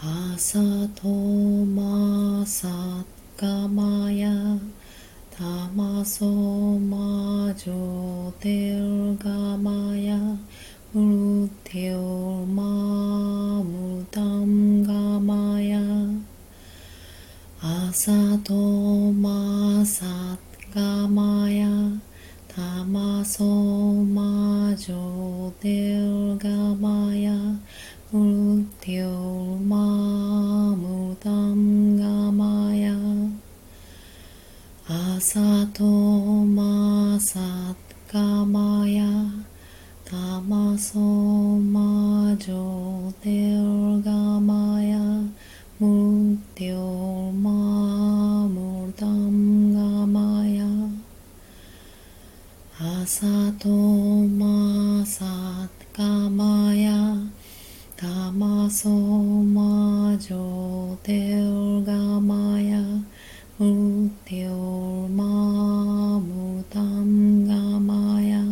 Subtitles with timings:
[0.00, 0.60] 朝
[0.94, 2.68] とまさ
[3.36, 4.30] がまや
[5.36, 5.42] た
[5.74, 6.24] まそ
[6.78, 10.16] まじょてるがまや
[10.94, 10.98] う
[11.42, 15.80] るてるまむたんがまや
[17.60, 20.06] 朝とまさ
[20.72, 21.66] がまや
[22.46, 26.48] たまそまじょてるが
[53.10, 53.24] 朝
[53.58, 55.24] とまさ
[55.96, 56.92] がまや
[57.96, 62.78] たまそまじょてるがまや
[63.58, 68.42] むてるまむたんがまや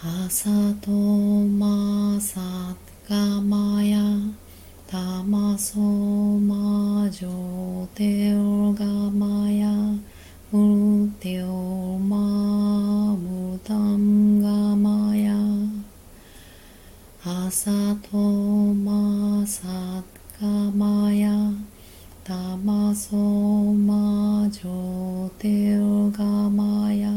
[0.00, 0.48] 朝
[0.80, 2.40] とまさ
[3.08, 3.98] がまや
[4.86, 8.49] たまそまじょてる
[18.74, 19.68] まさ
[20.38, 21.30] かまや
[22.24, 27.10] たまそまじょてるがまや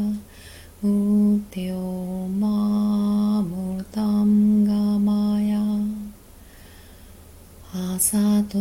[0.82, 5.58] うておまむたんがまや。
[7.72, 8.58] 朝と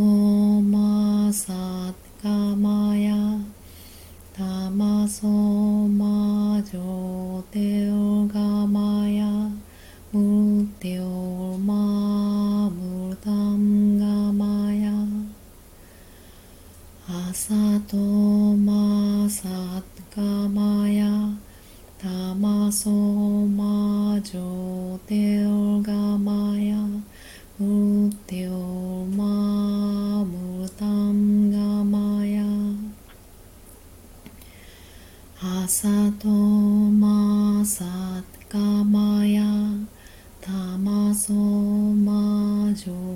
[22.03, 26.75] たまそまじょておがまや。
[27.61, 32.43] うておまむたんがまや。
[35.41, 35.87] あさ
[36.19, 37.85] とまさ
[38.49, 39.41] かまや。
[40.41, 43.12] たまそまじょ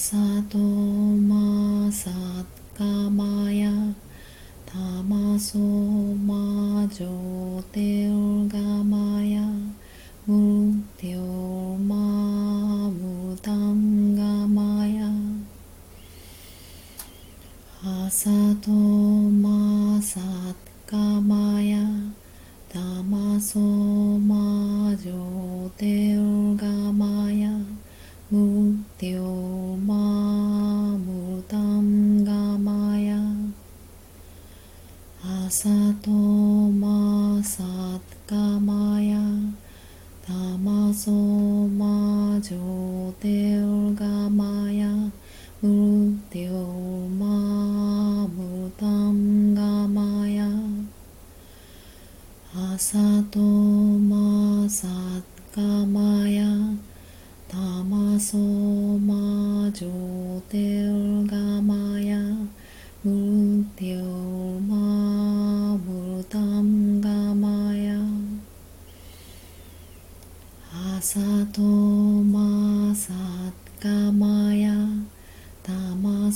[0.00, 0.16] 朝
[0.48, 2.08] とまさ
[2.78, 3.68] がまや
[4.64, 9.42] たまそまじょてるがまや
[10.24, 15.08] むてるまむたんがまや
[17.82, 18.30] 朝
[18.62, 20.20] とまさ
[20.86, 21.80] がまや
[22.68, 27.50] たまそまじょてるがまや
[28.30, 29.67] むてるま
[35.50, 37.62] とまさ
[38.26, 39.16] がまや
[40.26, 44.88] たまそまじょてるがまや
[45.62, 46.52] むてる
[47.18, 50.46] まむたんがまや
[52.54, 52.98] 朝
[53.30, 54.86] とまさ
[55.56, 56.44] がまや
[57.48, 60.97] たまそまじょてる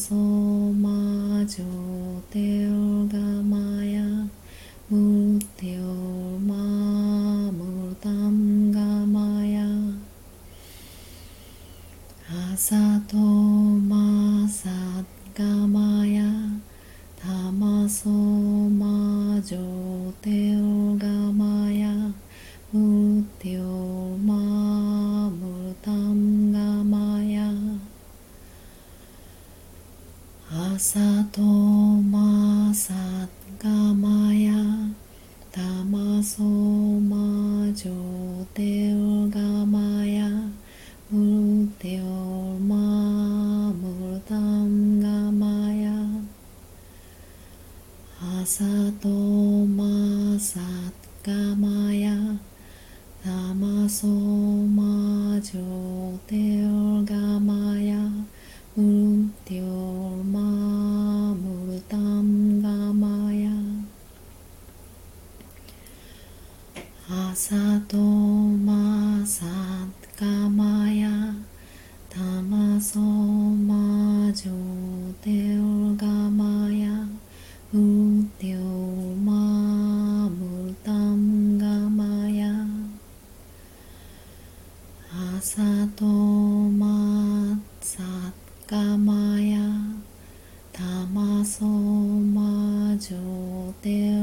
[0.02, 4.02] ソマジョテオガマヤ
[4.90, 5.82] ムテオ
[6.40, 9.64] マムタムガマヤ
[12.28, 14.70] アサトマサ
[15.36, 16.24] ガマヤ
[17.16, 21.92] タマソマジョテオガマヤ
[22.72, 24.51] ムテオマヤ
[36.22, 40.28] ソマジョテオガマヤ
[41.10, 42.04] ムルテオ
[42.58, 45.92] マムルタンガマヤ
[48.20, 48.64] アサ
[49.00, 50.92] トマサッ
[51.24, 52.16] ガマヤ
[53.24, 56.61] タマソマジョテオ
[67.88, 69.46] とまさ
[70.18, 71.08] かまや
[72.10, 74.52] たまそまじょ
[75.22, 76.90] てるがまや
[77.72, 77.78] う
[78.38, 78.58] てお
[79.24, 82.52] まむたんがまや。
[85.10, 85.62] 朝
[85.96, 88.02] とまさ
[88.66, 89.58] かまや
[90.70, 90.82] た
[91.14, 94.21] まそまじょてるが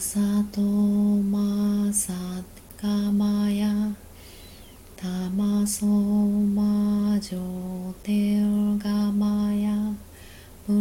[0.00, 0.18] さ
[0.50, 2.14] とまさ
[2.80, 3.68] かまや。
[4.96, 5.06] た
[5.36, 9.76] まそまじょてるがまや。
[10.66, 10.72] う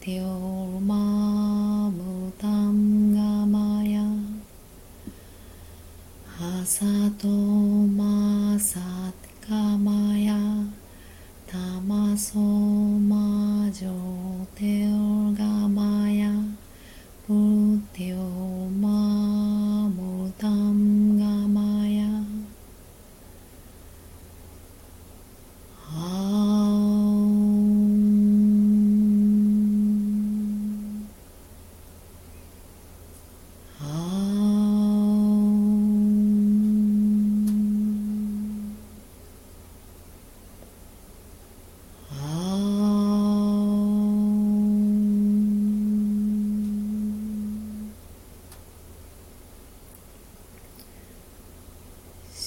[0.00, 1.03] ておま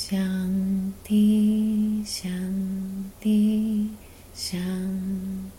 [0.09, 0.17] 想
[1.03, 2.31] 的想
[3.19, 3.89] 的
[4.33, 4.57] 想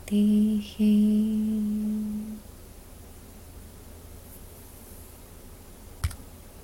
[0.06, 0.16] 的